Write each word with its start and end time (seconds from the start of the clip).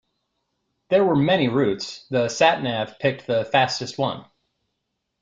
There 0.89 1.05
were 1.05 1.15
many 1.15 1.47
routes, 1.47 2.07
the 2.09 2.27
sat-nav 2.27 2.97
picked 2.97 3.27
the 3.27 3.45
fastest 3.45 3.99
one. 3.99 4.25